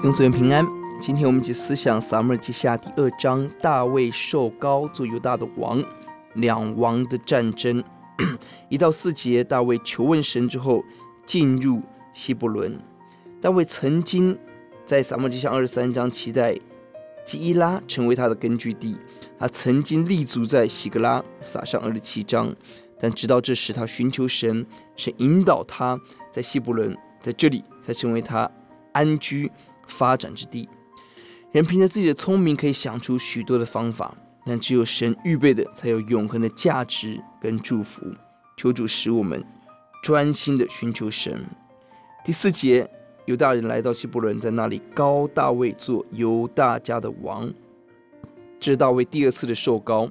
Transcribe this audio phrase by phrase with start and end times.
[0.00, 0.66] 弟兄姊妹平安，
[0.98, 5.84] 今天我们一起思想撒母耳记下第二章，大卫受膏做犹大的王，
[6.32, 7.84] 两王的战争。
[8.70, 10.82] 一到四节，大卫求问神之后，
[11.22, 11.82] 进入
[12.14, 12.80] 希伯伦。
[13.42, 14.38] 大卫曾经
[14.86, 16.58] 在撒母耳记下二十三章期待
[17.26, 18.98] 基伊拉成为他的根据地，
[19.38, 22.50] 他曾经立足在西格拉，撒上二十七章。
[22.98, 24.64] 但直到这时，他寻求神，
[24.96, 26.00] 神引导他
[26.32, 28.50] 在希伯伦，在这里才成为他
[28.92, 29.52] 安居
[29.90, 30.68] 发展之地，
[31.52, 38.02] 人凭着自己的聪明可以想出许多的方法，但只有神预备的才有永恒的价值跟祝福。
[38.56, 39.44] 求主使我们
[40.02, 41.44] 专心的寻求神。
[42.24, 42.88] 第四节，
[43.24, 47.52] 犹大人来到希伯伦，在那里高大卫做犹大家的王。
[48.58, 50.10] 这是大卫第二次的受膏，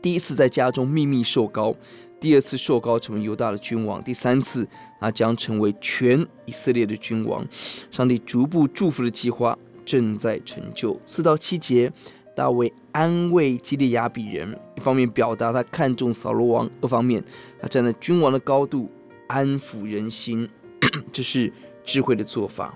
[0.00, 1.74] 第一次在家中秘密受膏，
[2.18, 4.68] 第二次受膏成为犹大的君王，第三次。
[4.98, 7.46] 他将成为全以色列的君王。
[7.90, 10.98] 上帝逐步祝福的计划正在成就。
[11.04, 11.92] 四到七节，
[12.34, 17.22] 大卫安慰基列亚比人，一方面表达他看重扫罗王，二方面
[17.60, 18.90] 他站在君王的高度
[19.28, 20.48] 安抚人心，
[21.12, 21.52] 这是
[21.84, 22.74] 智慧的做法。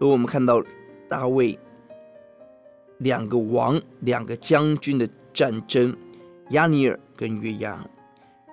[0.00, 0.64] 而我们看到
[1.08, 1.56] 大卫
[2.98, 5.94] 两个王、两个将军的战争，
[6.50, 7.86] 亚尼尔跟约押。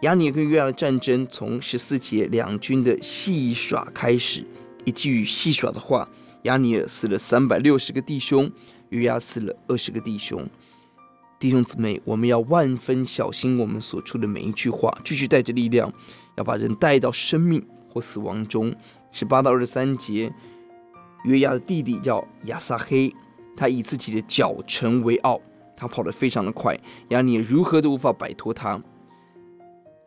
[0.02, 4.46] 雅尼跟约押的战争从十四节两军的戏耍开始，
[4.86, 6.08] 一句戏耍的话，
[6.44, 8.50] 雅尼珥死了三百六十个弟兄，
[8.90, 10.48] 约押死了二十个弟兄。
[11.40, 15.92] 弟兄姊妹，我们要万分小心我们所出的每一句话，继续带着力量，
[16.38, 18.74] 要把人带到生命或死亡中。
[19.12, 20.32] 十八到二十三节，
[21.26, 23.12] 约押的弟弟叫亚撒黑，
[23.58, 25.42] 他以自己的脚程为傲，
[25.80, 26.78] 他跑得非常的快，
[27.08, 28.84] 押尼珥如何都无法摆脱他。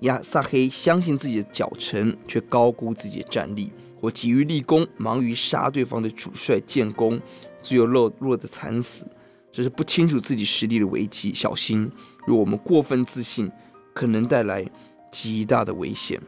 [0.00, 3.72] 亚撒黑相信自己的脚程，却高估自己的战力。
[3.98, 7.18] 我急于立功，忙于杀对方的主帅建功，
[7.62, 9.06] 最后落落得惨死。
[9.50, 11.32] 这是不清楚自己实力的危机。
[11.32, 11.90] 小心，
[12.26, 13.50] 若我们过分自信，
[13.94, 14.68] 可能带来
[15.10, 16.20] 极大的危险。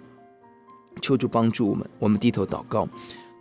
[1.02, 2.88] 求主帮助我们，我们低头祷告。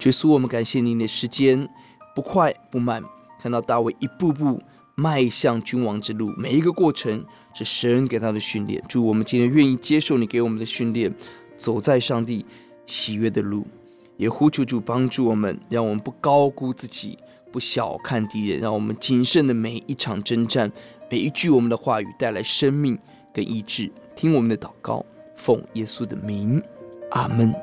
[0.01, 1.69] 耶稣，我们感谢您的时间
[2.13, 3.01] 不快不慢，
[3.39, 4.61] 看到大卫一步步。
[4.95, 8.83] 迈向君王之路，每一个过程是神给他的训练。
[8.87, 11.13] 祝我们今天愿意接受你给我们的训练，
[11.57, 12.45] 走在上帝
[12.85, 13.65] 喜悦的路，
[14.17, 17.17] 也呼求主帮助我们，让我们不高估自己，
[17.51, 20.71] 不小看敌人，让我们谨慎的每一场征战，
[21.09, 22.97] 每一句我们的话语带来生命
[23.33, 23.91] 跟医治。
[24.15, 25.03] 听我们的祷告，
[25.35, 26.61] 奉耶稣的名，
[27.11, 27.53] 阿门。